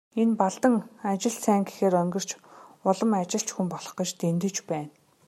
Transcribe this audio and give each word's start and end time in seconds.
Энэ 0.21 0.33
Балдан 0.41 0.75
ажилд 1.11 1.39
сайн 1.45 1.61
гэхээр 1.67 1.95
онгирч, 2.01 2.29
улам 2.89 3.11
ажилч 3.21 3.47
хүн 3.53 3.67
болох 3.73 3.93
гэж 3.99 4.09
дэндэж 4.19 4.55
байна. 4.69 4.91